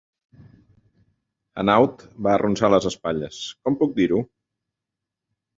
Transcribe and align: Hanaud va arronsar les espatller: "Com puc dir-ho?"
Hanaud 1.63 2.01
va 2.29 2.33
arronsar 2.37 2.71
les 2.75 2.89
espatller: 2.93 3.31
"Com 3.67 3.81
puc 3.83 3.97
dir-ho?" 4.01 4.27